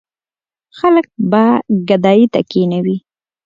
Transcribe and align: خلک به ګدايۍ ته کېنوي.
خلک 0.77 1.05
به 1.31 1.43
ګدايۍ 1.87 2.23
ته 2.33 2.39
کېنوي. 2.51 2.97